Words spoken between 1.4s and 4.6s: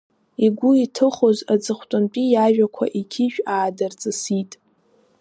аҵыхәтәантәи иажәақәа иқьышә аадырҵысит…